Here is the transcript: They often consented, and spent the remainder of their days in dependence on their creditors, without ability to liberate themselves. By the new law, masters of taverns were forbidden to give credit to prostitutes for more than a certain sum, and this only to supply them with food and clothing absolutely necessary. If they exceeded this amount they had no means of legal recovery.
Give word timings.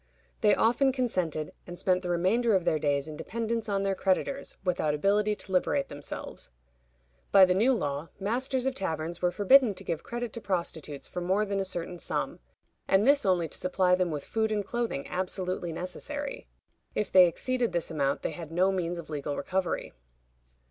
They 0.39 0.55
often 0.55 0.91
consented, 0.91 1.53
and 1.67 1.77
spent 1.77 2.01
the 2.01 2.09
remainder 2.09 2.55
of 2.55 2.65
their 2.65 2.79
days 2.79 3.07
in 3.07 3.15
dependence 3.17 3.69
on 3.69 3.83
their 3.83 3.93
creditors, 3.93 4.57
without 4.63 4.95
ability 4.95 5.35
to 5.35 5.51
liberate 5.51 5.89
themselves. 5.89 6.49
By 7.31 7.45
the 7.45 7.53
new 7.53 7.71
law, 7.71 8.09
masters 8.19 8.65
of 8.65 8.73
taverns 8.73 9.21
were 9.21 9.29
forbidden 9.29 9.75
to 9.75 9.83
give 9.83 10.01
credit 10.01 10.33
to 10.33 10.41
prostitutes 10.41 11.07
for 11.07 11.21
more 11.21 11.45
than 11.45 11.59
a 11.59 11.65
certain 11.65 11.99
sum, 11.99 12.39
and 12.87 13.05
this 13.05 13.27
only 13.27 13.47
to 13.49 13.57
supply 13.59 13.93
them 13.93 14.09
with 14.09 14.25
food 14.25 14.51
and 14.51 14.65
clothing 14.65 15.07
absolutely 15.07 15.71
necessary. 15.71 16.47
If 16.95 17.11
they 17.11 17.27
exceeded 17.27 17.71
this 17.71 17.91
amount 17.91 18.23
they 18.23 18.31
had 18.31 18.51
no 18.51 18.71
means 18.71 18.97
of 18.97 19.11
legal 19.11 19.37
recovery. 19.37 19.93